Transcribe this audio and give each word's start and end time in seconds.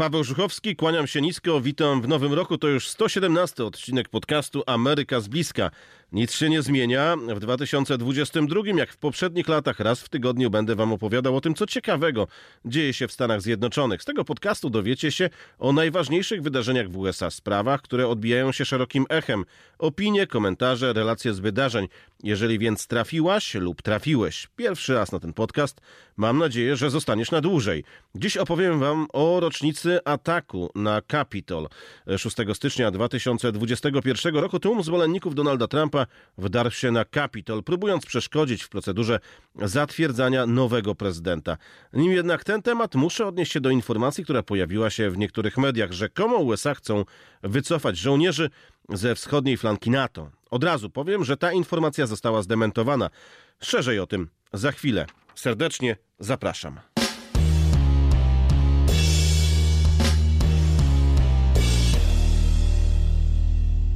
Paweł 0.00 0.24
Żuchowski, 0.24 0.76
kłaniam 0.76 1.06
się 1.06 1.20
nisko, 1.20 1.60
witam 1.60 2.02
w 2.02 2.08
nowym 2.08 2.32
roku. 2.32 2.58
To 2.58 2.68
już 2.68 2.88
117 2.88 3.64
odcinek 3.64 4.08
podcastu 4.08 4.62
Ameryka 4.66 5.20
z 5.20 5.28
bliska. 5.28 5.70
Nic 6.12 6.32
się 6.34 6.48
nie 6.48 6.62
zmienia. 6.62 7.16
W 7.16 7.40
2022, 7.40 8.60
jak 8.76 8.92
w 8.92 8.96
poprzednich 8.96 9.48
latach, 9.48 9.80
raz 9.80 10.00
w 10.02 10.08
tygodniu 10.08 10.50
będę 10.50 10.74
Wam 10.74 10.92
opowiadał 10.92 11.36
o 11.36 11.40
tym, 11.40 11.54
co 11.54 11.66
ciekawego 11.66 12.26
dzieje 12.64 12.92
się 12.92 13.08
w 13.08 13.12
Stanach 13.12 13.40
Zjednoczonych. 13.40 14.02
Z 14.02 14.04
tego 14.04 14.24
podcastu 14.24 14.70
dowiecie 14.70 15.12
się 15.12 15.30
o 15.58 15.72
najważniejszych 15.72 16.42
wydarzeniach 16.42 16.90
w 16.90 16.96
USA, 16.96 17.30
sprawach, 17.30 17.82
które 17.82 18.08
odbijają 18.08 18.52
się 18.52 18.64
szerokim 18.64 19.06
echem. 19.08 19.44
Opinie, 19.78 20.26
komentarze, 20.26 20.92
relacje 20.92 21.34
z 21.34 21.40
wydarzeń. 21.40 21.88
Jeżeli 22.22 22.58
więc 22.58 22.86
trafiłaś 22.86 23.54
lub 23.54 23.82
trafiłeś 23.82 24.48
pierwszy 24.56 24.94
raz 24.94 25.12
na 25.12 25.20
ten 25.20 25.32
podcast, 25.32 25.80
mam 26.16 26.38
nadzieję, 26.38 26.76
że 26.76 26.90
zostaniesz 26.90 27.30
na 27.30 27.40
dłużej. 27.40 27.84
Dziś 28.14 28.36
opowiem 28.36 28.80
Wam 28.80 29.06
o 29.12 29.40
rocznicy 29.40 29.89
ataku 30.04 30.70
na 30.74 31.02
Capitol. 31.10 31.68
6 32.16 32.36
stycznia 32.54 32.90
2021 32.90 34.36
roku 34.36 34.58
tłum 34.60 34.82
zwolenników 34.82 35.34
Donalda 35.34 35.68
Trumpa 35.68 36.06
wdarł 36.38 36.70
się 36.70 36.90
na 36.90 37.04
Capitol, 37.14 37.62
próbując 37.62 38.06
przeszkodzić 38.06 38.62
w 38.62 38.68
procedurze 38.68 39.20
zatwierdzania 39.62 40.46
nowego 40.46 40.94
prezydenta. 40.94 41.56
Nim 41.92 42.12
jednak 42.12 42.44
ten 42.44 42.62
temat, 42.62 42.94
muszę 42.94 43.26
odnieść 43.26 43.52
się 43.52 43.60
do 43.60 43.70
informacji, 43.70 44.24
która 44.24 44.42
pojawiła 44.42 44.90
się 44.90 45.10
w 45.10 45.18
niektórych 45.18 45.58
mediach. 45.58 45.92
Rzekomo 45.92 46.36
USA 46.36 46.74
chcą 46.74 47.04
wycofać 47.42 47.96
żołnierzy 47.96 48.50
ze 48.88 49.14
wschodniej 49.14 49.56
flanki 49.56 49.90
NATO. 49.90 50.30
Od 50.50 50.64
razu 50.64 50.90
powiem, 50.90 51.24
że 51.24 51.36
ta 51.36 51.52
informacja 51.52 52.06
została 52.06 52.42
zdementowana. 52.42 53.10
Szerzej 53.60 53.98
o 53.98 54.06
tym 54.06 54.28
za 54.52 54.72
chwilę. 54.72 55.06
Serdecznie 55.34 55.96
zapraszam. 56.18 56.80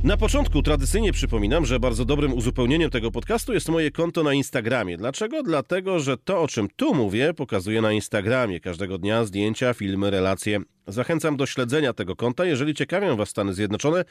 Na 0.05 0.17
początku 0.17 0.63
tradycyjnie 0.63 1.13
przypominam, 1.13 1.67
że 1.67 1.81
bardzo 1.81 2.05
dobrym 2.05 2.33
uzupełnieniem 2.33 2.91
tego 2.91 3.11
podcastu 3.11 3.53
jest 3.53 3.69
moje 3.69 3.91
konto 3.91 4.23
na 4.23 4.35
Instagramie. 4.35 4.97
Dlaczego? 4.97 5.43
Dlatego, 5.43 6.01
że 6.01 6.17
to, 6.17 6.43
o 6.43 6.49
czym 6.49 6.69
tu 6.77 6.95
mówię, 6.95 7.35
pokazuję 7.35 7.81
na 7.83 7.93
Instagramie. 7.93 8.61
Każdego 8.61 8.99
dnia 8.99 9.25
zdjęcia, 9.25 9.75
filmy, 9.75 10.11
relacje. 10.11 10.61
Zachęcam 10.87 11.37
do 11.37 11.47
śledzenia 11.47 11.93
tego 11.93 12.17
konta, 12.17 12.45
jeżeli 12.45 12.75
ciekawią 12.75 13.17
Was 13.17 13.29
Stany 13.29 13.55
Zjednoczone 13.55 14.05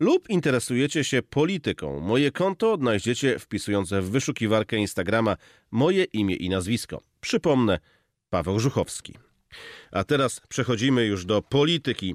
lub 0.00 0.30
interesujecie 0.30 1.04
się 1.04 1.22
polityką. 1.22 2.00
Moje 2.00 2.30
konto 2.32 2.72
odnajdziecie 2.72 3.38
wpisując 3.38 3.90
w 3.90 4.10
wyszukiwarkę 4.10 4.76
Instagrama 4.76 5.36
moje 5.70 6.04
imię 6.04 6.34
i 6.34 6.48
nazwisko. 6.48 7.00
Przypomnę, 7.20 7.78
Paweł 8.30 8.60
Żuchowski. 8.60 9.14
A 9.92 10.04
teraz 10.04 10.40
przechodzimy 10.48 11.04
już 11.04 11.24
do 11.24 11.42
polityki. 11.42 12.14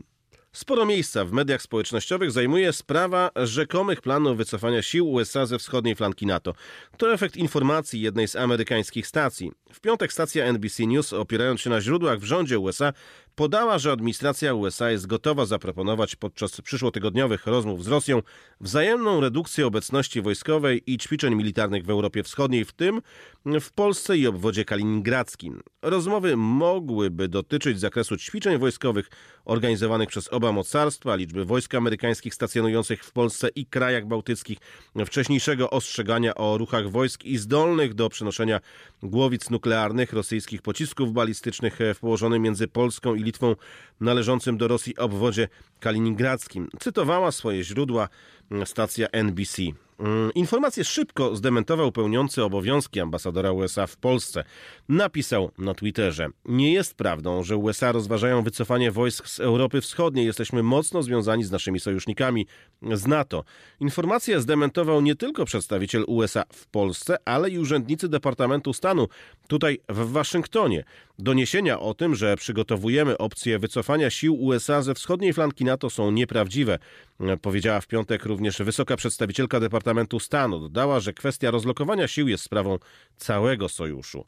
Sporo 0.54 0.86
miejsca 0.86 1.26
w 1.26 1.32
mediach 1.32 1.62
społecznościowych 1.62 2.32
zajmuje 2.32 2.74
sprawa 2.74 3.32
rzekomych 3.36 4.02
planów 4.02 4.38
wycofania 4.38 4.82
sił 4.82 5.12
USA 5.12 5.46
ze 5.46 5.60
wschodniej 5.60 5.96
flanki 5.96 6.26
NATO. 6.26 6.54
To 6.98 7.14
efekt 7.14 7.38
informacji 7.38 8.02
jednej 8.02 8.28
z 8.28 8.36
amerykańskich 8.36 9.08
stacji. 9.08 9.52
W 9.74 9.80
piątek 9.80 10.14
stacja 10.14 10.46
NBC 10.46 10.86
News, 10.86 11.14
opierając 11.14 11.62
się 11.62 11.70
na 11.70 11.82
źródłach 11.82 12.20
w 12.20 12.24
rządzie 12.24 12.60
USA, 12.60 12.94
podała, 13.36 13.80
że 13.80 13.92
administracja 13.92 14.54
USA 14.54 14.92
jest 14.92 15.08
gotowa 15.08 15.46
zaproponować 15.46 16.16
podczas 16.16 16.62
przyszłotygodniowych 16.62 17.48
rozmów 17.48 17.84
z 17.84 17.88
Rosją 17.88 18.22
wzajemną 18.62 19.22
redukcję 19.22 19.68
obecności 19.68 20.22
wojskowej 20.22 20.84
i 20.86 20.98
ćwiczeń 20.98 21.36
militarnych 21.36 21.86
w 21.86 21.90
Europie 21.90 22.24
Wschodniej, 22.24 22.66
w 22.66 22.72
tym 22.74 23.02
w 23.62 23.72
Polsce 23.72 24.18
i 24.18 24.28
obwodzie 24.28 24.66
kaliningradzkim. 24.66 25.62
Rozmowy 25.82 26.38
mogłyby 26.38 27.28
dotyczyć 27.28 27.80
zakresu 27.80 28.18
ćwiczeń 28.18 28.58
wojskowych 28.58 29.10
organizowanych 29.46 30.10
przez 30.10 30.34
oba 30.34 30.52
mocarstwa, 30.52 31.16
liczby 31.16 31.46
wojsk 31.46 31.76
amerykańskich 31.76 32.36
stacjonujących 32.36 33.04
w 33.04 33.12
Polsce 33.12 33.50
i 33.56 33.66
krajach 33.66 34.08
bałtyckich, 34.08 34.58
wcześniejszego 35.06 35.70
ostrzegania 35.70 36.36
o 36.36 36.58
ruchach 36.58 36.90
wojsk 36.90 37.26
i 37.26 37.38
zdolnych 37.38 37.94
do 37.94 38.10
przenoszenia 38.10 38.60
głowic 39.04 39.50
nuklearnych 39.50 40.14
rosyjskich 40.14 40.62
pocisków 40.62 41.14
balistycznych 41.14 41.80
w 41.96 42.00
położonym 42.00 42.42
między 42.42 42.68
Polską 42.68 43.16
i 43.16 43.21
Litwą 43.24 43.56
należącym 44.00 44.58
do 44.58 44.68
Rosji 44.68 44.98
obwodzie 44.98 45.48
kaliningradzkim. 45.82 46.70
Cytowała 46.80 47.32
swoje 47.32 47.64
źródła 47.64 48.10
stacja 48.66 49.08
NBC. 49.08 49.62
Mm, 50.02 50.34
informację 50.34 50.84
szybko 50.84 51.36
zdementował 51.36 51.92
pełniący 51.92 52.44
obowiązki 52.44 53.00
ambasadora 53.00 53.52
USA 53.52 53.88
w 53.88 53.98
Polsce. 53.98 54.44
Napisał 54.90 55.52
na 55.58 55.74
Twitterze: 55.74 56.28
Nie 56.46 56.74
jest 56.74 56.96
prawdą, 56.96 57.44
że 57.44 57.58
USA 57.58 57.92
rozważają 57.92 58.44
wycofanie 58.44 58.92
wojsk 58.92 59.28
z 59.28 59.40
Europy 59.40 59.82
Wschodniej. 59.82 60.26
Jesteśmy 60.26 60.64
mocno 60.64 61.04
związani 61.04 61.44
z 61.44 61.52
naszymi 61.52 61.80
sojusznikami 61.80 62.48
z 62.94 63.08
NATO. 63.08 63.44
Informację 63.80 64.42
zdementował 64.42 65.02
nie 65.02 65.16
tylko 65.16 65.46
przedstawiciel 65.46 66.04
USA 66.08 66.44
w 66.54 66.68
Polsce, 66.68 67.18
ale 67.26 67.50
i 67.50 67.60
urzędnicy 67.60 68.10
Departamentu 68.10 68.74
Stanu 68.74 69.08
tutaj 69.48 69.80
w 69.90 70.12
Waszyngtonie. 70.12 70.84
Doniesienia 71.20 71.80
o 71.80 71.94
tym, 71.94 72.16
że 72.16 72.36
przygotowujemy 72.36 73.18
opcję 73.18 73.60
wycofania 73.60 74.10
sił 74.10 74.44
USA 74.44 74.82
ze 74.82 74.94
wschodniej 74.94 75.34
flanki 75.34 75.66
NATO 75.66 75.71
są 75.90 76.12
nieprawdziwe, 76.12 76.80
powiedziała 77.42 77.82
w 77.82 77.88
piątek 77.88 78.26
również 78.26 78.58
wysoka 78.58 78.98
przedstawicielka 78.98 79.60
Departamentu 79.60 80.20
Stanu. 80.20 80.60
Dodała, 80.60 81.00
że 81.00 81.14
kwestia 81.14 81.52
rozlokowania 81.52 82.08
sił 82.08 82.28
jest 82.28 82.44
sprawą 82.44 82.80
całego 83.18 83.70
sojuszu. 83.70 84.26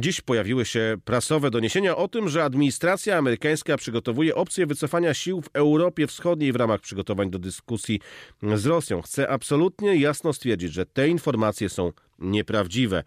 Dziś 0.00 0.20
pojawiły 0.20 0.64
się 0.64 0.96
prasowe 1.04 1.50
doniesienia 1.50 1.96
o 1.96 2.08
tym, 2.08 2.28
że 2.28 2.44
administracja 2.44 3.18
amerykańska 3.18 3.76
przygotowuje 3.76 4.34
opcję 4.34 4.66
wycofania 4.66 5.14
sił 5.14 5.42
w 5.42 5.48
Europie 5.52 6.06
Wschodniej 6.06 6.52
w 6.52 6.56
ramach 6.56 6.80
przygotowań 6.80 7.30
do 7.30 7.38
dyskusji 7.38 8.00
z 8.54 8.66
Rosją. 8.66 9.02
Chcę 9.02 9.28
absolutnie 9.28 9.96
jasno 9.96 10.32
stwierdzić, 10.32 10.72
że 10.72 10.86
te 10.86 11.08
informacje 11.08 11.68
są 11.68 11.92
nieprawdziwe, 12.18 13.02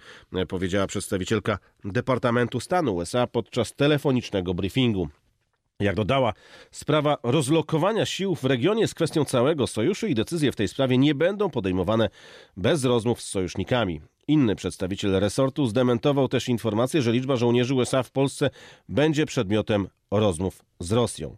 powiedziała 0.47 0.88
przedstawicielka 0.88 1.58
Departamentu 1.85 2.59
Stanu 2.59 2.96
USA 2.96 3.28
podczas 3.28 3.74
telefonicznego 3.74 4.53
briefingu. 4.53 5.09
Jak 5.79 5.95
dodała, 5.95 6.34
sprawa 6.72 7.17
rozlokowania 7.23 8.06
sił 8.06 8.35
w 8.35 8.44
regionie 8.44 8.81
jest 8.81 8.95
kwestią 8.95 9.25
całego 9.25 9.67
sojuszu 9.67 10.07
i 10.07 10.16
decyzje 10.16 10.51
w 10.51 10.56
tej 10.56 10.67
sprawie 10.67 10.97
nie 10.97 11.16
będą 11.16 11.50
podejmowane 11.50 12.09
bez 12.57 12.85
rozmów 12.85 13.22
z 13.22 13.29
sojusznikami. 13.29 14.01
Inny 14.28 14.56
przedstawiciel 14.56 15.19
resortu 15.19 15.66
zdementował 15.66 16.28
też 16.28 16.50
informację, 16.50 17.01
że 17.01 17.12
liczba 17.12 17.35
żołnierzy 17.35 17.73
USA 17.73 18.03
w 18.03 18.12
Polsce 18.12 18.50
będzie 18.90 19.25
przedmiotem 19.25 19.88
rozmów 20.12 20.62
z 20.79 20.91
Rosją. 20.91 21.35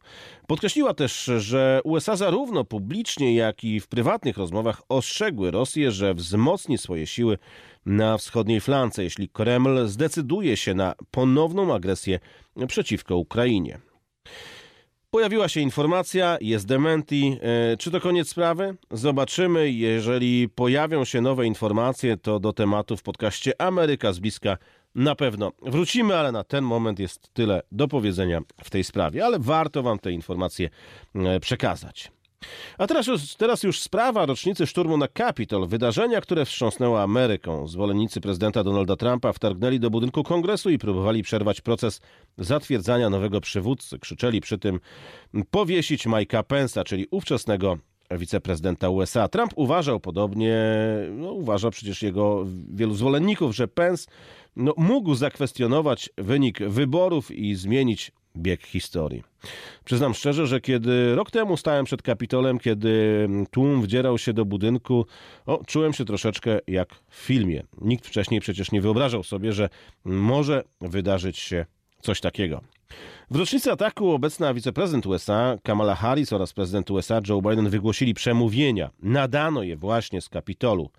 Podkreśliła 0.48 0.94
też, 0.94 1.32
że 1.38 1.82
USA 1.84 2.16
zarówno 2.16 2.64
publicznie, 2.64 3.36
jak 3.36 3.64
i 3.64 3.80
w 3.80 3.88
prywatnych 3.88 4.38
rozmowach 4.38 4.82
ostrzegły 4.90 5.52
Rosję, 5.52 5.92
że 5.92 6.14
wzmocni 6.14 6.78
swoje 6.78 7.08
siły 7.08 7.38
na 7.86 8.18
wschodniej 8.18 8.62
flance, 8.62 9.04
jeśli 9.04 9.30
Kreml 9.30 9.88
zdecyduje 9.88 10.58
się 10.58 10.74
na 10.74 10.96
ponowną 11.12 11.74
agresję 11.74 12.20
przeciwko 12.68 13.18
Ukrainie. 13.18 13.91
Pojawiła 15.12 15.50
się 15.50 15.60
informacja, 15.60 16.38
jest 16.42 16.68
dementi. 16.68 17.38
E, 17.42 17.78
czy 17.78 17.92
to 17.92 18.02
koniec 18.02 18.30
sprawy? 18.30 18.76
Zobaczymy. 18.92 19.72
Jeżeli 19.72 20.50
pojawią 20.50 21.06
się 21.06 21.22
nowe 21.22 21.46
informacje, 21.46 22.18
to 22.18 22.40
do 22.40 22.54
tematu 22.54 22.98
w 22.98 23.04
podcaście 23.04 23.62
Ameryka 23.62 24.14
z 24.14 24.20
bliska 24.20 24.58
na 24.96 25.16
pewno 25.16 25.52
wrócimy, 25.62 26.16
ale 26.16 26.32
na 26.32 26.44
ten 26.44 26.64
moment 26.64 27.00
jest 27.00 27.34
tyle 27.34 27.62
do 27.72 27.88
powiedzenia 27.88 28.42
w 28.64 28.70
tej 28.70 28.84
sprawie, 28.84 29.26
ale 29.26 29.40
warto 29.40 29.84
Wam 29.84 30.00
te 30.00 30.12
informacje 30.12 30.70
e, 31.16 31.40
przekazać. 31.40 32.12
A 32.78 32.88
teraz 32.88 33.08
już, 33.08 33.36
teraz 33.36 33.64
już 33.64 33.80
sprawa 33.80 34.26
rocznicy 34.26 34.68
szturmu 34.68 34.98
na 34.98 35.08
Capitol, 35.18 35.68
wydarzenia, 35.68 36.22
które 36.22 36.46
wstrząsnęło 36.46 37.02
Ameryką. 37.02 37.68
Zwolennicy 37.68 38.22
prezydenta 38.22 38.64
Donalda 38.64 38.96
Trumpa 38.96 39.34
wtargnęli 39.34 39.80
do 39.80 39.90
budynku 39.90 40.24
kongresu 40.24 40.70
i 40.70 40.78
próbowali 40.78 41.24
przerwać 41.24 41.62
proces 41.62 42.02
zatwierdzania 42.38 43.10
nowego 43.10 43.42
przywódcy. 43.42 44.00
Krzyczeli 44.00 44.42
przy 44.42 44.58
tym 44.58 44.80
powiesić 45.52 46.08
Mike'a 46.08 46.44
Pence'a, 46.44 46.84
czyli 46.84 47.08
ówczesnego 47.12 47.78
wiceprezydenta 48.12 48.90
USA. 48.90 49.28
Trump 49.28 49.52
uważał 49.56 50.00
podobnie, 50.00 50.58
no, 51.12 51.32
uważa 51.32 51.70
przecież 51.70 52.02
jego 52.02 52.46
wielu 52.74 52.94
zwolenników, 52.94 53.56
że 53.56 53.68
Pence 53.68 54.12
no, 54.56 54.74
mógł 54.78 55.16
zakwestionować 55.16 56.10
wynik 56.18 56.60
wyborów 56.60 57.32
i 57.32 57.56
zmienić 57.56 58.12
bieg 58.38 58.66
historii. 58.66 59.24
Przyznam 59.86 60.14
szczerze, 60.14 60.48
że 60.48 60.62
kiedy 60.62 61.16
rok 61.16 61.32
temu 61.32 61.58
stałem 61.58 61.86
przed 61.86 62.02
Kapitolem, 62.02 62.60
kiedy 62.60 63.28
tłum 63.52 63.82
wdzierał 63.82 64.18
się 64.18 64.34
do 64.34 64.46
budynku, 64.46 65.06
o, 65.46 65.64
czułem 65.68 65.94
się 65.94 66.06
troszeczkę 66.06 66.60
jak 66.68 66.90
w 67.10 67.16
filmie. 67.16 67.64
Nikt 67.82 68.08
wcześniej 68.08 68.42
przecież 68.42 68.72
nie 68.72 68.82
wyobrażał 68.82 69.24
sobie, 69.24 69.54
że 69.54 69.70
może 70.06 70.64
wydarzyć 70.82 71.40
się 71.40 71.66
coś 72.02 72.22
takiego. 72.22 72.62
W 73.32 73.36
rocznicę 73.36 73.72
ataku 73.72 74.12
obecna 74.12 74.54
wiceprezydent 74.54 75.06
USA 75.06 75.58
Kamala 75.64 75.96
Harris 75.96 76.34
oraz 76.34 76.54
prezydent 76.54 76.92
USA 76.92 77.22
Joe 77.30 77.42
Biden 77.42 77.70
wygłosili 77.70 78.14
przemówienia. 78.14 78.90
Nadano 79.04 79.64
je 79.64 79.78
właśnie 79.78 80.22
z 80.22 80.30
Kapitolu. 80.30 80.90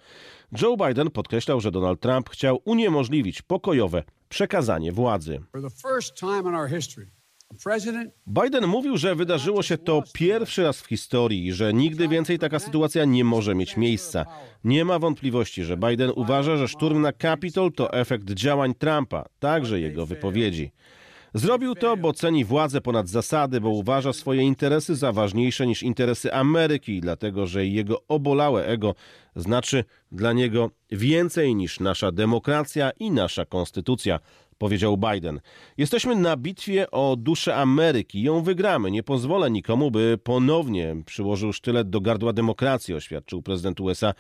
Joe 0.63 0.77
Biden 0.77 1.11
podkreślał, 1.11 1.61
że 1.61 1.71
Donald 1.71 2.01
Trump 2.01 2.31
chciał 2.31 2.61
uniemożliwić 2.65 3.43
pokojowe 3.43 4.05
przekazanie 4.29 4.93
władzy. 4.93 5.41
Biden 8.27 8.67
mówił, 8.67 8.97
że 8.97 9.15
wydarzyło 9.15 9.63
się 9.63 9.79
to 9.79 10.03
pierwszy 10.13 10.63
raz 10.63 10.81
w 10.81 10.87
historii 10.87 11.47
i 11.47 11.53
że 11.53 11.73
nigdy 11.73 12.09
więcej 12.09 12.39
taka 12.39 12.59
sytuacja 12.59 13.05
nie 13.05 13.25
może 13.25 13.55
mieć 13.55 13.77
miejsca. 13.77 14.27
Nie 14.65 14.85
ma 14.85 14.99
wątpliwości, 14.99 15.65
że 15.65 15.77
Biden 15.77 16.11
uważa, 16.17 16.57
że 16.57 16.69
szturm 16.69 17.01
na 17.01 17.13
Capitol 17.13 17.73
to 17.73 17.93
efekt 17.93 18.31
działań 18.31 18.75
Trumpa, 18.75 19.25
także 19.39 19.81
jego 19.81 20.07
wypowiedzi. 20.07 20.71
Zrobił 21.35 21.75
to, 21.75 21.97
bo 21.97 22.13
ceni 22.13 22.45
władzę 22.45 22.81
ponad 22.81 23.09
zasady, 23.09 23.61
bo 23.61 23.69
uważa 23.69 24.13
swoje 24.13 24.43
interesy 24.43 24.97
za 24.97 25.13
ważniejsze 25.13 25.67
niż 25.67 25.83
interesy 25.83 26.35
Ameryki, 26.35 27.01
dlatego 27.01 27.47
że 27.47 27.67
jego 27.67 28.03
obolałe 28.09 28.67
ego 28.67 28.95
znaczy 29.37 29.85
dla 30.13 30.33
niego 30.33 30.71
więcej 30.91 31.55
niż 31.55 31.81
nasza 31.81 32.13
demokracja 32.13 32.91
i 32.91 33.11
nasza 33.11 33.45
konstytucja 33.45 34.21
powiedział 34.63 34.97
Biden. 34.97 35.41
Jesteśmy 35.77 36.17
na 36.17 36.37
bitwie 36.37 36.91
o 36.91 37.17
duszę 37.19 37.57
Ameryki. 37.57 38.23
Ją 38.23 38.43
wygramy. 38.43 38.91
Nie 38.91 39.03
pozwolę 39.03 39.51
nikomu, 39.51 39.91
by 39.91 40.19
ponownie 40.25 40.97
przyłożył 41.07 41.53
sztylet 41.53 41.91
do 41.91 42.01
gardła 42.01 42.33
demokracji, 42.33 42.95
oświadczył 42.95 43.43
prezydent 43.43 43.81
USA 43.81 44.15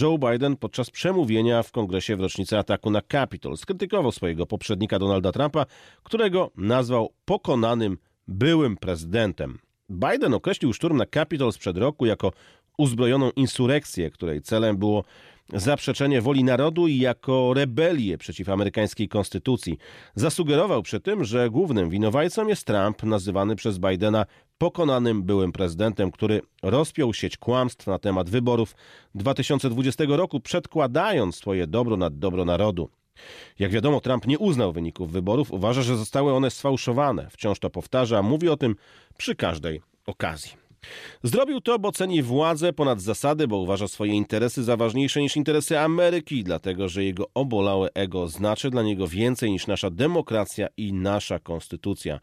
Joe 0.00 0.18
Biden 0.18 0.56
podczas 0.56 0.90
przemówienia 0.90 1.62
w 1.62 1.72
kongresie 1.72 2.16
w 2.16 2.20
rocznicę 2.20 2.58
ataku 2.58 2.90
na 2.90 3.00
Capitol. 3.12 3.56
Skrytykował 3.56 4.12
swojego 4.12 4.46
poprzednika 4.46 4.98
Donalda 4.98 5.32
Trumpa, 5.32 5.66
którego 6.02 6.50
nazwał 6.56 7.12
pokonanym 7.24 7.98
byłym 8.28 8.76
prezydentem. 8.76 9.58
Biden 9.90 10.34
określił 10.34 10.72
szturm 10.72 10.96
na 10.96 11.06
Capitol 11.14 11.52
sprzed 11.52 11.76
roku 11.76 12.06
jako 12.06 12.32
uzbrojoną 12.76 13.30
insurekcję, 13.30 14.10
której 14.10 14.42
celem 14.42 14.76
było 14.76 15.04
zaprzeczenie 15.52 16.22
woli 16.22 16.44
narodu 16.44 16.88
i 16.88 16.98
jako 16.98 17.54
rebelię 17.54 18.18
przeciw 18.18 18.48
amerykańskiej 18.48 19.08
konstytucji. 19.08 19.78
Zasugerował 20.14 20.82
przy 20.82 21.00
tym, 21.00 21.24
że 21.24 21.50
głównym 21.50 21.90
winowajcą 21.90 22.46
jest 22.46 22.66
Trump, 22.66 23.02
nazywany 23.02 23.56
przez 23.56 23.78
Bidena 23.78 24.26
pokonanym 24.58 25.22
byłym 25.22 25.52
prezydentem, 25.52 26.10
który 26.10 26.40
rozpiął 26.62 27.14
sieć 27.14 27.36
kłamstw 27.36 27.86
na 27.86 27.98
temat 27.98 28.30
wyborów 28.30 28.74
2020 29.14 30.04
roku, 30.08 30.40
przedkładając 30.40 31.36
swoje 31.36 31.66
dobro 31.66 31.96
nad 31.96 32.18
dobro 32.18 32.44
narodu. 32.44 32.90
Jak 33.58 33.70
wiadomo, 33.70 34.00
Trump 34.00 34.26
nie 34.26 34.38
uznał 34.38 34.72
wyników 34.72 35.12
wyborów, 35.12 35.52
uważa, 35.52 35.82
że 35.82 35.96
zostały 35.96 36.32
one 36.32 36.50
sfałszowane. 36.50 37.28
Wciąż 37.30 37.58
to 37.58 37.70
powtarza, 37.70 38.22
mówi 38.22 38.48
o 38.48 38.56
tym 38.56 38.76
przy 39.16 39.34
każdej 39.34 39.80
okazji. 40.06 40.67
Zrobił 41.22 41.60
to, 41.60 41.78
bo 41.78 41.92
ceni 41.92 42.22
władzę 42.22 42.72
ponad 42.72 43.00
zasady, 43.00 43.48
bo 43.48 43.56
uważa 43.56 43.88
swoje 43.88 44.12
interesy 44.12 44.64
za 44.64 44.76
ważniejsze 44.76 45.20
niż 45.20 45.36
interesy 45.36 45.78
Ameryki, 45.78 46.44
dlatego 46.44 46.88
że 46.88 47.04
jego 47.04 47.26
obolałe 47.34 47.88
ego 47.94 48.28
znaczy 48.28 48.70
dla 48.70 48.82
niego 48.82 49.08
więcej 49.08 49.50
niż 49.50 49.66
nasza 49.66 49.90
demokracja 49.90 50.68
i 50.76 50.92
nasza 50.92 51.38
konstytucja. 51.38 52.20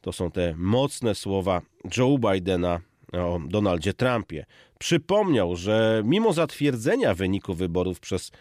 To 0.00 0.12
są 0.12 0.30
te 0.30 0.54
mocne 0.56 1.14
słowa 1.14 1.62
Joe 1.96 2.18
Bidena 2.18 2.80
o 3.12 3.40
Donaldzie 3.48 3.94
Trumpie. 3.94 4.46
Przypomniał, 4.78 5.56
że 5.56 6.02
mimo 6.04 6.32
zatwierdzenia 6.32 7.14
wyniku 7.14 7.54
wyborów 7.54 8.00
przez 8.00 8.32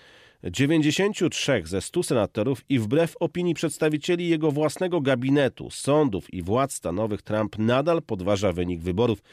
93 0.44 1.62
ze 1.66 1.82
100 1.82 2.04
senatorów 2.04 2.62
i 2.70 2.80
wbrew 2.80 3.16
opinii 3.20 3.54
przedstawicieli 3.54 4.30
jego 4.30 4.52
własnego 4.52 5.02
gabinetu, 5.02 5.70
sądów 5.70 6.34
i 6.34 6.42
władz 6.42 6.74
stanowych 6.74 7.22
Trump 7.22 7.58
nadal 7.58 8.02
podważa 8.02 8.52
wynik 8.54 8.82
wyborów, 8.82 9.24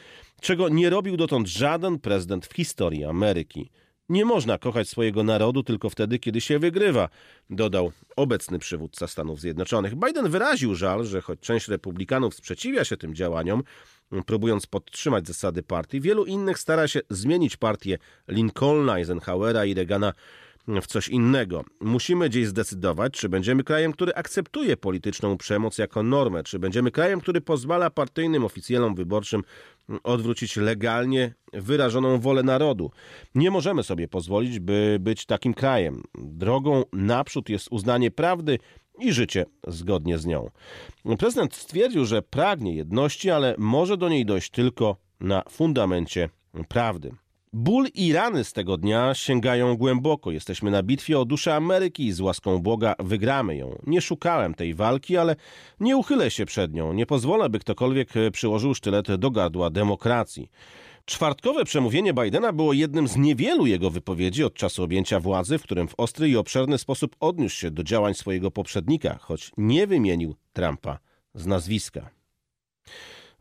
czego 0.41 0.69
nie 0.69 0.89
robił 0.89 1.17
dotąd 1.17 1.47
żaden 1.47 1.99
prezydent 1.99 2.45
w 2.45 2.53
historii 2.53 3.05
Ameryki. 3.05 3.69
Nie 4.09 4.25
można 4.25 4.57
kochać 4.57 4.89
swojego 4.89 5.23
narodu 5.23 5.63
tylko 5.63 5.89
wtedy, 5.89 6.19
kiedy 6.19 6.41
się 6.41 6.59
wygrywa, 6.59 7.09
dodał 7.49 7.91
obecny 8.15 8.59
przywódca 8.59 9.07
Stanów 9.07 9.39
Zjednoczonych. 9.39 9.95
Biden 9.95 10.29
wyraził 10.29 10.75
żal, 10.75 11.05
że 11.05 11.21
choć 11.21 11.39
część 11.39 11.67
republikanów 11.67 12.35
sprzeciwia 12.35 12.83
się 12.83 12.97
tym 12.97 13.15
działaniom, 13.15 13.63
próbując 14.25 14.65
podtrzymać 14.65 15.27
zasady 15.27 15.63
partii, 15.63 16.01
wielu 16.01 16.25
innych 16.25 16.59
stara 16.59 16.87
się 16.87 16.99
zmienić 17.09 17.57
partię 17.57 17.97
Lincolna, 18.27 18.97
Eisenhowera 18.97 19.65
i 19.65 19.73
Reagana 19.73 20.13
w 20.67 20.87
coś 20.87 21.07
innego. 21.07 21.63
Musimy 21.79 22.29
dziś 22.29 22.47
zdecydować, 22.47 23.13
czy 23.13 23.29
będziemy 23.29 23.63
krajem, 23.63 23.93
który 23.93 24.13
akceptuje 24.15 24.77
polityczną 24.77 25.37
przemoc 25.37 25.77
jako 25.77 26.03
normę, 26.03 26.43
czy 26.43 26.59
będziemy 26.59 26.91
krajem, 26.91 27.21
który 27.21 27.41
pozwala 27.41 27.89
partyjnym 27.89 28.45
oficjalom 28.45 28.95
wyborczym 28.95 29.43
odwrócić 30.03 30.55
legalnie 30.55 31.33
wyrażoną 31.53 32.19
wolę 32.19 32.43
narodu. 32.43 32.91
Nie 33.35 33.51
możemy 33.51 33.83
sobie 33.83 34.07
pozwolić, 34.07 34.59
by 34.59 34.97
być 34.99 35.25
takim 35.25 35.53
krajem. 35.53 36.03
Drogą 36.15 36.83
naprzód 36.93 37.49
jest 37.49 37.67
uznanie 37.71 38.11
prawdy 38.11 38.59
i 38.99 39.13
życie 39.13 39.45
zgodnie 39.67 40.17
z 40.17 40.25
nią. 40.25 40.49
Prezydent 41.19 41.55
stwierdził, 41.55 42.05
że 42.05 42.21
pragnie 42.21 42.75
jedności, 42.75 43.29
ale 43.29 43.55
może 43.57 43.97
do 43.97 44.09
niej 44.09 44.25
dojść 44.25 44.51
tylko 44.51 44.97
na 45.19 45.43
fundamencie 45.49 46.29
prawdy. 46.67 47.11
Ból 47.57 47.87
i 47.93 48.13
rany 48.13 48.43
z 48.43 48.53
tego 48.53 48.77
dnia 48.77 49.13
sięgają 49.13 49.77
głęboko. 49.77 50.31
Jesteśmy 50.31 50.71
na 50.71 50.83
bitwie 50.83 51.19
o 51.19 51.25
duszę 51.25 51.55
Ameryki 51.55 52.05
i 52.05 52.11
z 52.11 52.21
łaską 52.21 52.59
Boga 52.59 52.95
wygramy 52.99 53.57
ją. 53.57 53.79
Nie 53.87 54.01
szukałem 54.01 54.53
tej 54.53 54.73
walki, 54.73 55.17
ale 55.17 55.35
nie 55.79 55.97
uchylę 55.97 56.31
się 56.31 56.45
przed 56.45 56.73
nią. 56.73 56.93
Nie 56.93 57.05
pozwolę, 57.05 57.49
by 57.49 57.59
ktokolwiek 57.59 58.09
przyłożył 58.31 58.73
sztylet 58.73 59.15
do 59.15 59.31
gardła 59.31 59.69
demokracji. 59.69 60.49
Czwartkowe 61.05 61.65
przemówienie 61.65 62.13
Bidena 62.13 62.53
było 62.53 62.73
jednym 62.73 63.07
z 63.07 63.15
niewielu 63.15 63.65
jego 63.65 63.89
wypowiedzi 63.89 64.43
od 64.43 64.53
czasu 64.53 64.83
objęcia 64.83 65.19
władzy, 65.19 65.57
w 65.57 65.63
którym 65.63 65.87
w 65.87 65.95
ostry 65.97 66.29
i 66.29 66.37
obszerny 66.37 66.77
sposób 66.77 67.15
odniósł 67.19 67.55
się 67.55 67.71
do 67.71 67.83
działań 67.83 68.13
swojego 68.13 68.51
poprzednika, 68.51 69.17
choć 69.21 69.51
nie 69.57 69.87
wymienił 69.87 70.35
Trumpa 70.53 70.99
z 71.33 71.45
nazwiska. 71.45 72.09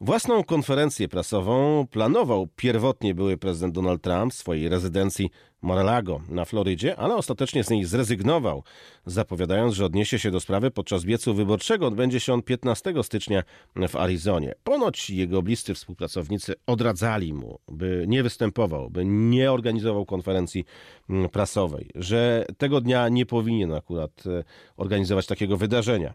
Własną 0.05 0.45
konferencję 0.45 1.09
prasową 1.09 1.87
planował 1.91 2.49
pierwotnie 2.57 3.15
były 3.15 3.37
prezydent 3.37 3.75
Donald 3.75 4.03
Trump 4.03 4.33
w 4.33 4.37
swojej 4.37 4.69
rezydencji 4.69 5.31
Mar-a-Lago 5.63 6.21
na 6.29 6.45
Florydzie, 6.45 6.97
ale 6.97 7.15
ostatecznie 7.17 7.65
z 7.65 7.71
niej 7.71 7.85
zrezygnował, 7.85 8.63
zapowiadając, 9.07 9.75
że 9.75 9.85
odniesie 9.85 10.19
się 10.19 10.31
do 10.31 10.41
sprawy 10.41 10.71
podczas 10.71 11.05
wiecu 11.05 11.35
wyborczego. 11.35 11.87
Odbędzie 11.87 12.21
się 12.21 12.33
on 12.33 12.43
15 12.43 12.95
stycznia 13.03 13.43
w 13.89 13.97
Arizonie. 13.97 14.55
Ponoć 14.65 15.11
jego 15.11 15.43
bliscy 15.43 15.75
współpracownicy 15.75 16.55
odradzali 16.67 17.35
mu, 17.35 17.59
by 17.69 18.05
nie 18.09 18.23
występował, 18.23 18.91
by 18.91 19.05
nie 19.05 19.53
organizował 19.53 20.07
konferencji 20.07 20.65
mm, 21.11 21.29
prasowej, 21.29 21.91
że 21.95 22.47
tego 22.59 22.81
dnia 22.81 23.09
nie 23.09 23.27
powinien 23.27 23.75
akurat 23.75 24.27
e, 24.27 24.45
organizować 24.77 25.27
takiego 25.27 25.57
wydarzenia. 25.57 26.15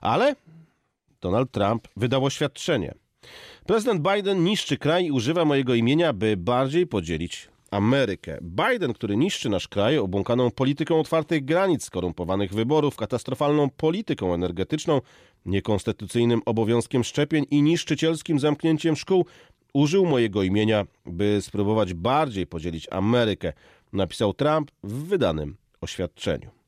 Ale 0.00 0.36
Donald 1.20 1.50
Trump 1.50 1.88
wydał 1.96 2.24
oświadczenie– 2.24 2.94
Prezydent 3.66 4.02
Biden 4.02 4.44
niszczy 4.44 4.76
kraj 4.78 5.06
i 5.06 5.10
używa 5.10 5.44
mojego 5.44 5.74
imienia, 5.74 6.12
by 6.12 6.36
bardziej 6.36 6.86
podzielić 6.86 7.48
Amerykę. 7.70 8.38
Biden, 8.42 8.92
który 8.92 9.16
niszczy 9.16 9.48
nasz 9.48 9.68
kraj 9.68 9.98
obłąkaną 9.98 10.50
polityką 10.50 11.00
otwartych 11.00 11.44
granic, 11.44 11.84
skorumpowanych 11.84 12.54
wyborów, 12.54 12.96
katastrofalną 12.96 13.70
polityką 13.70 14.34
energetyczną, 14.34 15.00
niekonstytucyjnym 15.46 16.42
obowiązkiem 16.46 17.04
szczepień 17.04 17.46
i 17.50 17.62
niszczycielskim 17.62 18.38
zamknięciem 18.38 18.96
szkół, 18.96 19.26
użył 19.72 20.06
mojego 20.06 20.42
imienia, 20.42 20.86
by 21.06 21.38
spróbować 21.40 21.94
bardziej 21.94 22.46
podzielić 22.46 22.86
Amerykę, 22.90 23.52
napisał 23.92 24.34
Trump 24.34 24.70
w 24.84 24.92
wydanym 24.92 25.56
oświadczeniu. 25.80 26.59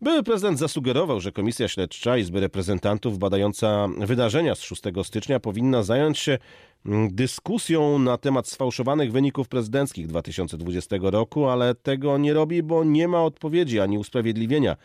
Były 0.00 0.22
prezydent 0.22 0.58
zasugerował, 0.58 1.20
że 1.20 1.32
Komisja 1.32 1.68
Śledcza 1.68 2.16
Izby 2.16 2.40
Reprezentantów 2.40 3.18
badająca 3.18 3.88
wydarzenia 3.98 4.54
z 4.54 4.60
6 4.60 4.82
stycznia 5.04 5.40
powinna 5.40 5.82
zająć 5.82 6.18
się 6.18 6.38
mm, 6.86 7.14
dyskusją 7.14 7.98
na 7.98 8.18
temat 8.18 8.48
sfałszowanych 8.48 9.12
wyników 9.12 9.48
prezydenckich 9.48 10.06
2020 10.06 10.96
roku, 11.02 11.46
ale 11.46 11.74
tego 11.74 12.18
nie 12.18 12.34
robi, 12.34 12.62
bo 12.62 12.84
nie 12.84 13.08
ma 13.08 13.24
odpowiedzi 13.24 13.80
ani 13.80 13.98
usprawiedliwienia 13.98 14.76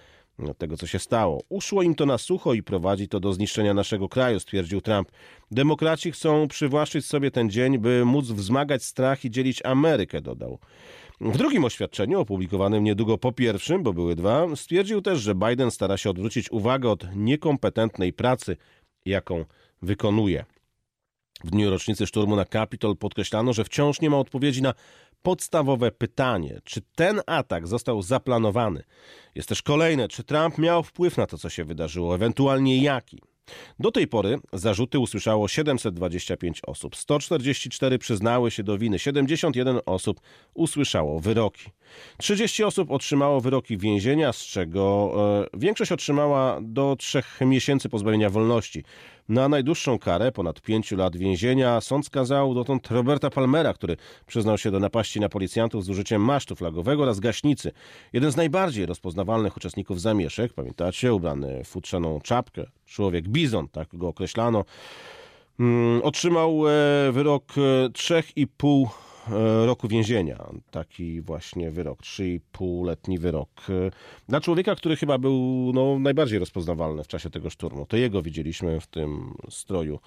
tego, 0.57 0.77
co 0.77 0.87
się 0.87 0.99
stało. 0.99 1.43
Uszło 1.49 1.83
im 1.83 1.95
to 1.95 2.05
na 2.05 2.17
sucho 2.17 2.53
i 2.53 2.63
prowadzi 2.63 3.07
to 3.07 3.19
do 3.19 3.33
zniszczenia 3.33 3.73
naszego 3.73 4.09
kraju, 4.09 4.39
stwierdził 4.39 4.81
Trump. 4.81 5.11
Demokraci 5.51 6.11
chcą 6.11 6.47
przywłaszczyć 6.47 7.05
sobie 7.05 7.31
ten 7.31 7.49
dzień, 7.49 7.77
by 7.77 8.05
móc 8.05 8.25
wzmagać 8.25 8.83
strach 8.83 9.25
i 9.25 9.31
dzielić 9.31 9.65
Amerykę, 9.65 10.21
dodał. 10.21 10.59
W 11.23 11.37
drugim 11.37 11.65
oświadczeniu, 11.65 12.19
opublikowanym 12.19 12.83
niedługo 12.83 13.17
po 13.17 13.31
pierwszym, 13.31 13.83
bo 13.83 13.93
były 13.93 14.15
dwa, 14.15 14.55
stwierdził 14.55 15.01
też, 15.01 15.19
że 15.19 15.35
Biden 15.35 15.71
stara 15.71 15.97
się 15.97 16.09
odwrócić 16.09 16.51
uwagę 16.51 16.89
od 16.89 17.15
niekompetentnej 17.15 18.13
pracy, 18.13 18.57
jaką 19.05 19.45
wykonuje. 19.81 20.45
W 21.43 21.49
dniu 21.49 21.69
rocznicy 21.69 22.07
szturmu 22.07 22.35
na 22.35 22.45
Capitol 22.45 22.97
podkreślano, 22.97 23.53
że 23.53 23.63
wciąż 23.63 24.01
nie 24.01 24.09
ma 24.09 24.17
odpowiedzi 24.17 24.61
na 24.61 24.73
podstawowe 25.21 25.91
pytanie, 25.91 26.59
czy 26.63 26.81
ten 26.95 27.21
atak 27.25 27.67
został 27.67 28.01
zaplanowany. 28.01 28.83
Jest 29.35 29.49
też 29.49 29.61
kolejne, 29.61 30.07
czy 30.07 30.23
Trump 30.23 30.57
miał 30.57 30.83
wpływ 30.83 31.17
na 31.17 31.25
to, 31.25 31.37
co 31.37 31.49
się 31.49 31.65
wydarzyło, 31.65 32.15
ewentualnie 32.15 32.83
jaki. 32.83 33.21
Do 33.79 33.91
tej 33.91 34.07
pory 34.07 34.39
zarzuty 34.53 34.99
usłyszało 34.99 35.47
725 35.47 36.61
osób. 36.67 36.95
144 36.95 37.99
przyznały 37.99 38.51
się 38.51 38.63
do 38.63 38.77
winy, 38.77 38.99
71 38.99 39.79
osób 39.85 40.21
usłyszało 40.53 41.19
wyroki. 41.19 41.69
30 42.17 42.63
osób 42.63 42.91
otrzymało 42.91 43.41
wyroki 43.41 43.77
więzienia, 43.77 44.33
z 44.33 44.37
czego 44.37 45.13
e, 45.53 45.59
większość 45.59 45.91
otrzymała 45.91 46.59
do 46.61 46.95
trzech 46.99 47.39
miesięcy 47.41 47.89
pozbawienia 47.89 48.29
wolności. 48.29 48.83
Na 49.29 49.49
najdłuższą 49.49 49.99
karę, 49.99 50.31
ponad 50.31 50.61
pięciu 50.61 50.95
lat 50.95 51.17
więzienia, 51.17 51.81
sąd 51.81 52.05
skazał 52.05 52.53
dotąd 52.53 52.91
Roberta 52.91 53.29
Palmera, 53.29 53.73
który 53.73 53.97
przyznał 54.27 54.57
się 54.57 54.71
do 54.71 54.79
napaści 54.79 55.19
na 55.19 55.29
policjantów 55.29 55.85
z 55.85 55.89
użyciem 55.89 56.21
masztu 56.21 56.55
flagowego 56.55 57.03
oraz 57.03 57.19
gaśnicy. 57.19 57.71
Jeden 58.13 58.31
z 58.31 58.35
najbardziej 58.35 58.85
rozpoznawalnych 58.85 59.57
uczestników 59.57 60.01
zamieszek, 60.01 60.53
pamiętacie, 60.53 61.13
ubrany 61.13 61.63
w 61.63 61.67
futrzaną 61.67 62.21
czapkę, 62.21 62.65
człowiek 62.85 63.27
bizon, 63.27 63.67
tak 63.67 63.87
go 63.93 64.07
określano, 64.07 64.65
mm, 65.59 66.01
otrzymał 66.01 66.67
e, 66.67 66.71
wyrok 67.11 67.45
3,5 67.93 68.85
e, 68.85 69.12
roku 69.65 69.87
więzienia. 69.87 70.49
Taki 70.71 71.21
właśnie 71.21 71.71
wyrok, 71.71 71.99
3,5-letni 72.01 73.19
wyrok. 73.19 73.49
E, 73.69 73.91
dla 74.29 74.41
człowieka, 74.41 74.75
który 74.75 74.95
chyba 74.95 75.17
był 75.17 75.71
no, 75.73 75.99
najbardziej 75.99 76.39
rozpoznawalny 76.39 77.03
w 77.03 77.07
czasie 77.07 77.29
tego 77.29 77.49
szturmu. 77.49 77.85
To 77.85 77.97
jego 77.97 78.21
widzieliśmy 78.21 78.79
w 78.79 78.87
tym 78.87 79.33
stroju 79.49 79.99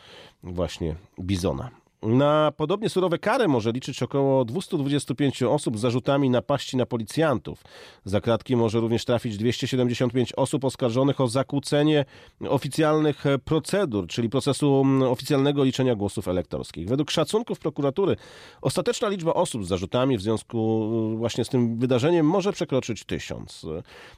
właśnie 0.43 0.97
bizona. 1.21 1.71
Na 2.03 2.53
podobnie 2.57 2.88
surowe 2.88 3.19
kary 3.19 3.49
może 3.49 3.73
liczyć 3.73 4.03
około 4.03 4.45
225 4.45 5.43
osób 5.43 5.79
z 5.79 5.81
zarzutami 5.81 6.31
napaści 6.31 6.76
na 6.76 6.87
policjantów. 6.87 7.62
Za 8.05 8.21
kratki 8.21 8.57
może 8.57 8.81
również 8.81 9.05
trafić 9.05 9.37
275 9.37 10.33
osób 10.33 10.65
oskarżonych 10.65 11.21
o 11.21 11.29
zakłócenie 11.29 12.05
oficjalnych 12.49 13.25
procedur, 13.45 14.07
czyli 14.07 14.29
procesu 14.29 14.83
mm, 14.85 15.03
oficjalnego 15.03 15.65
liczenia 15.65 15.95
głosów 15.95 16.29
elektorskich. 16.29 16.88
Według 16.88 17.11
szacunków 17.11 17.59
prokuratury 17.59 18.17
ostateczna 18.62 19.09
liczba 19.09 19.35
osób 19.35 19.65
z 19.65 19.69
zarzutami 19.69 20.19
w 20.19 20.23
związku 20.23 20.88
mm, 20.93 21.17
właśnie 21.17 21.45
z 21.45 21.49
tym 21.49 21.79
wydarzeniem 21.79 22.26
może 22.26 22.53
przekroczyć 22.53 23.05
tysiąc. 23.05 23.67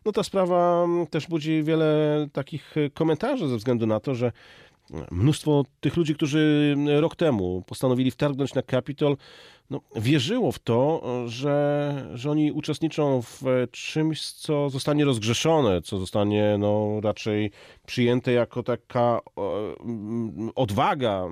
No 0.04 0.12
ta 0.12 0.22
sprawa 0.22 0.84
mm, 0.84 1.06
też 1.06 1.26
budzi 1.26 1.62
wiele 1.62 2.26
takich 2.32 2.74
komentarzy 2.94 3.48
ze 3.48 3.56
względu 3.56 3.86
na 3.86 4.00
to, 4.00 4.14
że 4.14 4.32
mnóstwo 5.10 5.64
tych 5.80 5.96
ludzi, 5.96 6.14
którzy 6.14 6.74
rok 7.00 7.16
temu 7.16 7.62
postanowili 7.66 8.10
wtargnąć 8.10 8.54
na 8.54 8.62
Capitol, 8.62 9.16
no, 9.70 9.80
wierzyło 9.96 10.52
w 10.52 10.58
to, 10.58 11.02
że, 11.26 12.10
że 12.14 12.30
oni 12.30 12.52
uczestniczą 12.52 13.22
w 13.22 13.42
czymś, 13.70 14.30
co 14.32 14.70
zostanie 14.70 15.04
rozgrzeszone, 15.04 15.82
co 15.82 15.98
zostanie 15.98 16.56
no, 16.58 17.00
raczej 17.02 17.50
przyjęte 17.86 18.32
jako 18.32 18.62
taka 18.62 19.20
odwaga, 20.54 21.28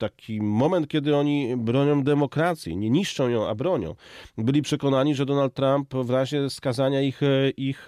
taki 0.00 0.42
moment, 0.42 0.88
kiedy 0.88 1.16
oni 1.16 1.56
bronią 1.56 2.02
demokracji, 2.02 2.76
nie 2.76 2.90
niszczą 2.90 3.28
ją, 3.28 3.48
a 3.48 3.54
bronią. 3.54 3.94
Byli 4.38 4.62
przekonani, 4.62 5.14
że 5.14 5.26
Donald 5.26 5.54
Trump 5.54 5.94
w 5.94 6.10
razie 6.10 6.50
skazania 6.50 7.00
ich, 7.02 7.20
ich 7.56 7.86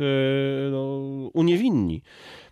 no, 0.70 0.80
uniewinni. 1.32 2.02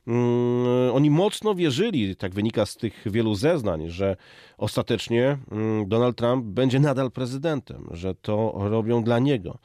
Mm, 0.06 0.94
oni 0.94 1.10
mocno 1.10 1.54
wierzyli, 1.54 2.16
tak 2.16 2.34
wynika 2.34 2.66
z 2.66 2.76
tych 2.76 3.02
wielu 3.06 3.34
zeznań, 3.34 3.88
że 3.88 4.16
ostatecznie 4.58 5.38
mm, 5.50 5.88
Donald 5.88 6.16
Trump 6.16 6.44
będzie 6.44 6.80
nadal 6.80 7.10
prezydentem, 7.10 7.88
że 7.90 8.14
to 8.14 8.52
robią 8.56 9.02
dla 9.02 9.18
niego. 9.18 9.58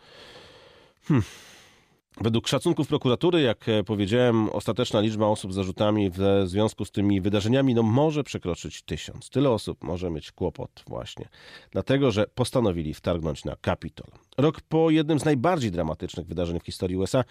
Hmm. 1.03 1.23
Według 2.21 2.47
szacunków 2.47 2.87
prokuratury, 2.87 3.41
jak 3.41 3.69
e, 3.69 3.83
powiedziałem, 3.83 4.49
ostateczna 4.49 4.99
liczba 4.99 5.27
osób 5.27 5.51
z 5.51 5.55
zarzutami 5.55 6.09
w 6.09 6.43
związku 6.45 6.85
z 6.85 6.91
tymi 6.91 7.21
wydarzeniami 7.21 7.75
no, 7.75 7.83
może 7.83 8.23
przekroczyć 8.23 8.81
tysiąc. 8.81 9.29
Tyle 9.29 9.49
osób 9.49 9.83
może 9.83 10.09
mieć 10.09 10.31
kłopot 10.31 10.83
właśnie, 10.87 11.29
dlatego 11.71 12.11
że 12.11 12.25
postanowili 12.35 12.93
wtargnąć 12.93 13.45
na 13.45 13.55
Kapitol. 13.61 14.07
Rok 14.37 14.61
po 14.61 14.89
jednym 14.89 15.19
z 15.19 15.25
najbardziej 15.25 15.71
dramatycznych 15.71 16.27
wydarzeń 16.27 16.59
w 16.59 16.65
historii 16.65 16.97
USA 16.97 17.23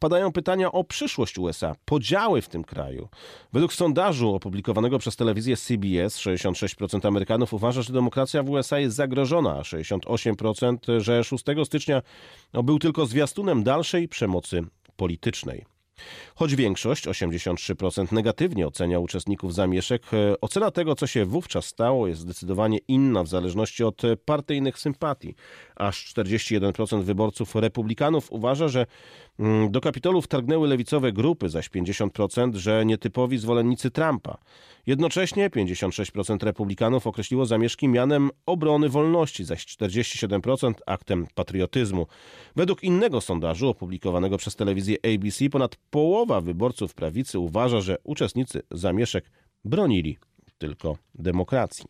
padają 0.00 0.32
pytania 0.32 0.72
o 0.72 0.84
przyszłość 0.84 1.38
USA, 1.38 1.76
podziały 1.84 2.42
w 2.42 2.48
tym 2.48 2.64
kraju. 2.64 3.08
Według 3.52 3.72
sondażu 3.72 4.34
opublikowanego 4.34 4.98
przez 4.98 5.16
telewizję 5.16 5.56
CBS 5.56 6.18
66% 6.18 7.08
Amerykanów 7.08 7.54
uważa, 7.54 7.82
że 7.82 7.92
demokracja 7.92 8.42
w 8.42 8.50
USA 8.50 8.78
jest 8.78 8.96
zagrożona, 8.96 9.54
a 9.54 9.62
68%, 9.62 11.00
że 11.00 11.24
6 11.24 11.44
stycznia 11.64 12.02
był 12.52 12.78
tylko 12.78 13.06
zwiastunem 13.06 13.62
dalszej 13.62 14.08
przemocy 14.08 14.62
politycznej. 14.96 15.79
Choć 16.34 16.54
większość, 16.54 17.08
83%, 17.08 18.12
negatywnie 18.12 18.66
ocenia 18.66 18.98
uczestników 18.98 19.54
zamieszek, 19.54 20.02
e, 20.14 20.40
ocena 20.40 20.70
tego, 20.70 20.94
co 20.94 21.06
się 21.06 21.24
wówczas 21.24 21.64
stało, 21.64 22.08
jest 22.08 22.20
zdecydowanie 22.20 22.78
inna 22.88 23.24
w 23.24 23.28
zależności 23.28 23.84
od 23.84 24.02
partyjnych 24.24 24.78
sympatii. 24.78 25.34
Aż 25.76 26.14
41% 26.14 27.02
wyborców 27.02 27.54
republikanów 27.54 28.32
uważa, 28.32 28.68
że 28.68 28.86
mm, 29.38 29.70
do 29.70 29.80
Kapitolu 29.80 30.22
wtargnęły 30.22 30.68
lewicowe 30.68 31.12
grupy, 31.12 31.48
zaś 31.48 31.70
50%, 31.70 32.54
że 32.54 32.86
nietypowi 32.86 33.38
zwolennicy 33.38 33.90
Trumpa. 33.90 34.38
Jednocześnie 34.86 35.50
56% 35.50 36.42
republikanów 36.42 37.06
określiło 37.06 37.46
zamieszki 37.46 37.88
mianem 37.88 38.30
obrony 38.46 38.88
wolności, 38.88 39.44
zaś 39.44 39.66
47% 39.66 40.72
aktem 40.86 41.26
patriotyzmu. 41.34 42.06
Według 42.56 42.82
innego 42.82 43.20
sondażu 43.20 43.68
opublikowanego 43.68 44.36
przez 44.38 44.56
telewizję 44.56 44.96
ABC 45.14 45.50
ponad 45.50 45.76
połowa 45.90 46.40
wyborców 46.40 46.94
prawicy 46.94 47.38
uważa, 47.38 47.80
że 47.80 47.96
uczestnicy 48.04 48.62
zamieszek 48.70 49.30
bronili 49.64 50.18
tylko 50.58 50.96
demokracji. 51.14 51.84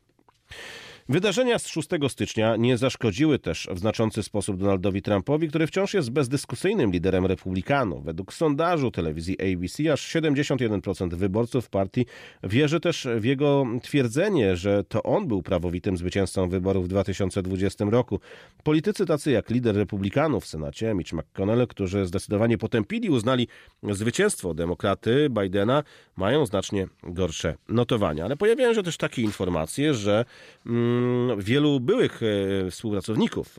Wydarzenia 1.09 1.59
z 1.59 1.67
6 1.67 1.89
stycznia 2.09 2.57
nie 2.57 2.77
zaszkodziły 2.79 3.39
też 3.39 3.69
w 3.73 3.79
znaczący 3.79 4.23
sposób 4.23 4.57
Donaldowi 4.57 5.03
Trumpowi, 5.03 5.49
który 5.49 5.67
wciąż 5.67 5.95
jest 5.95 6.11
bezdyskusyjnym 6.11 6.93
liderem 6.93 7.27
republikanów. 7.27 8.05
Według 8.05 8.33
sondażu 8.33 8.91
telewizji 8.91 9.37
ABC 9.53 9.93
aż 9.93 10.15
71% 10.15 11.15
wyborców 11.15 11.69
partii 11.69 12.07
wierzy 12.43 12.81
też 12.81 13.09
w 13.17 13.25
jego 13.25 13.67
twierdzenie, 13.83 14.57
że 14.57 14.85
to 14.85 15.03
on 15.03 15.29
był 15.29 15.43
prawowitym 15.43 15.97
zwycięzcą 15.97 16.49
wyborów 16.49 16.85
w 16.85 16.89
2020 16.89 17.85
roku. 17.85 18.21
Politycy 18.65 19.07
tacy 19.07 19.31
jak 19.31 19.51
lider 19.51 19.77
republikanów 19.77 20.45
w 20.45 20.49
Senacie, 20.49 20.95
Mitch 20.95 21.13
McConnell, 21.13 21.67
którzy 21.67 22.07
zdecydowanie 22.07 22.59
potępili, 22.59 23.11
uznali 23.11 23.49
zwycięstwo 23.83 24.55
demokraty 24.55 25.29
Bidena, 25.31 25.83
mają 26.17 26.47
znacznie 26.47 26.87
gorsze 27.03 27.55
notowania. 27.69 28.25
Ale 28.25 28.37
pojawiają 28.37 28.75
się 28.75 28.83
też 28.83 28.97
takie 28.97 29.23
informacje, 29.23 29.95
że 29.95 30.25
mm, 30.67 31.00
wielu 31.39 31.81
byłych 31.81 32.21
e, 32.23 32.71
współpracowników 32.71 33.59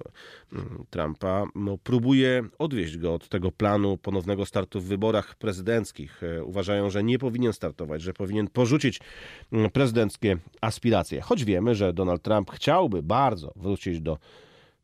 mm, 0.53 0.85
Trumpa 0.89 1.45
no, 1.55 1.77
próbuje 1.77 2.43
odwieźć 2.59 2.97
go 2.97 3.13
od 3.13 3.29
tego 3.29 3.51
planu 3.51 3.97
ponownego 3.97 4.45
startu 4.45 4.81
w 4.81 4.85
wyborach 4.85 5.35
prezydenckich. 5.35 6.23
E, 6.23 6.43
uważają, 6.43 6.89
że 6.89 7.03
nie 7.03 7.19
powinien 7.19 7.53
startować, 7.53 8.01
że 8.01 8.13
powinien 8.13 8.47
porzucić 8.47 8.99
mm, 9.51 9.71
prezydenckie 9.71 10.37
aspiracje. 10.61 11.21
Choć 11.21 11.45
wiemy, 11.45 11.75
że 11.75 11.93
Donald 11.93 12.21
Trump 12.21 12.51
chciałby 12.51 13.03
bardzo 13.03 13.53
wrócić 13.55 14.01
do 14.01 14.17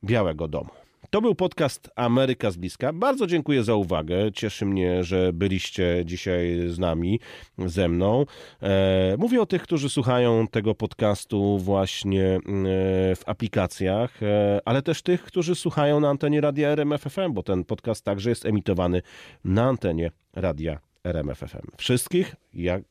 Białego 0.04 0.48
Domu. 0.48 0.87
To 1.10 1.22
był 1.22 1.36
podcast 1.36 1.90
Ameryka 1.96 2.52
z 2.52 2.58
bliska. 2.58 2.94
Bardzo 2.94 3.28
dziękuję 3.28 3.64
za 3.64 3.76
uwagę. 3.76 4.32
Cieszy 4.32 4.66
mnie, 4.66 5.04
że 5.04 5.34
byliście 5.34 6.04
dzisiaj 6.06 6.60
z 6.68 6.80
nami, 6.80 7.20
ze 7.58 7.88
mną. 7.88 8.26
E, 8.62 9.16
mówię 9.18 9.42
o 9.42 9.46
tych, 9.46 9.62
którzy 9.62 9.90
słuchają 9.90 10.48
tego 10.48 10.76
podcastu 10.76 11.58
właśnie 11.58 12.26
e, 12.26 12.40
w 13.16 13.22
aplikacjach, 13.26 14.24
e, 14.24 14.62
ale 14.66 14.82
też 14.82 15.02
tych, 15.02 15.24
którzy 15.24 15.56
słuchają 15.56 16.00
na 16.00 16.10
antenie 16.10 16.42
radia 16.42 16.70
RMFFM, 16.70 17.34
bo 17.34 17.44
ten 17.44 17.64
podcast 17.64 18.06
także 18.06 18.30
jest 18.30 18.46
emitowany 18.46 19.02
na 19.44 19.64
antenie 19.64 20.12
radia 20.34 20.80
RMFFM. 21.04 21.68
Wszystkich, 21.78 22.36
jak 22.54 22.84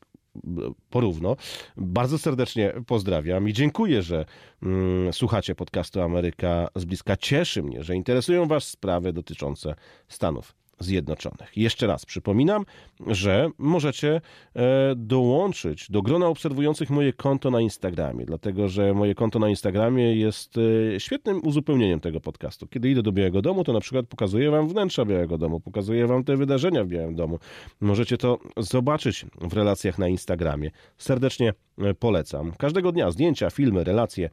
porówno. 0.90 1.36
Bardzo 1.76 2.18
serdecznie 2.18 2.72
pozdrawiam 2.86 3.48
i 3.48 3.52
dziękuję, 3.52 4.02
że 4.02 4.24
mm, 4.62 5.12
słuchacie 5.12 5.54
podcastu 5.54 6.02
Ameryka 6.02 6.68
z 6.74 6.84
bliska. 6.84 7.16
Cieszy 7.16 7.62
mnie, 7.62 7.84
że 7.84 7.94
interesują 7.94 8.48
Was 8.48 8.64
sprawy 8.68 9.12
dotyczące 9.12 9.74
Stanów 10.08 10.65
Zjednoczonych. 10.78 11.56
Jeszcze 11.56 11.86
raz 11.86 12.06
przypominam, 12.06 12.64
że 13.06 13.50
możecie 13.58 14.20
e, 14.56 14.94
dołączyć 14.96 15.90
do 15.90 16.02
grona 16.02 16.26
obserwujących 16.26 16.90
moje 16.90 17.12
konto 17.12 17.50
na 17.50 17.60
Instagramie, 17.60 18.26
dlatego 18.26 18.68
że 18.68 18.94
moje 18.94 19.14
konto 19.14 19.38
na 19.38 19.48
Instagramie 19.48 20.16
jest 20.16 20.54
e, 20.94 21.00
świetnym 21.00 21.40
uzupełnieniem 21.44 22.00
tego 22.00 22.20
podcastu. 22.20 22.66
Kiedy 22.66 22.90
idę 22.90 23.02
do 23.02 23.12
Białego 23.12 23.42
Domu, 23.42 23.64
to 23.64 23.72
na 23.72 23.80
przykład 23.80 24.06
pokazuję 24.06 24.50
Wam 24.50 24.68
wnętrza 24.68 25.04
Białego 25.04 25.38
Domu, 25.38 25.60
pokazuję 25.60 26.06
Wam 26.06 26.24
te 26.24 26.36
wydarzenia 26.36 26.84
w 26.84 26.88
Białym 26.88 27.14
Domu. 27.14 27.38
Możecie 27.80 28.18
to 28.18 28.38
zobaczyć 28.56 29.26
w 29.40 29.52
relacjach 29.52 29.98
na 29.98 30.08
Instagramie. 30.08 30.70
Serdecznie 30.98 31.52
polecam. 31.98 32.52
Każdego 32.58 32.92
dnia 32.92 33.10
zdjęcia, 33.10 33.50
filmy, 33.50 33.84
relacje 33.84 34.30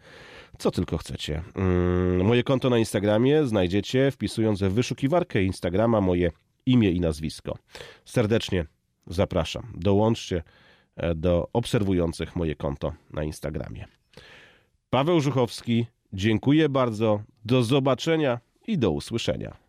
co 0.57 0.71
tylko 0.71 0.97
chcecie. 0.97 1.41
Mm, 1.55 2.25
moje 2.25 2.43
konto 2.43 2.69
na 2.69 2.77
Instagramie 2.77 3.45
znajdziecie 3.45 4.11
wpisując 4.11 4.59
w 4.59 4.73
wyszukiwarkę 4.73 5.43
Instagrama 5.43 6.01
moje 6.01 6.31
imię 6.65 6.91
i 6.91 6.99
nazwisko. 6.99 7.57
Serdecznie 8.05 8.65
zapraszam. 9.07 9.73
Dołączcie 9.75 10.43
e, 10.95 11.15
do 11.15 11.47
obserwujących 11.53 12.35
moje 12.35 12.55
konto 12.55 12.93
na 13.13 13.23
Instagramie. 13.23 13.85
Paweł 14.89 15.21
Żuchowski, 15.21 15.85
dziękuję 16.13 16.69
bardzo. 16.69 17.23
Do 17.45 17.63
zobaczenia 17.63 18.39
i 18.67 18.77
do 18.77 18.91
usłyszenia. 18.91 19.62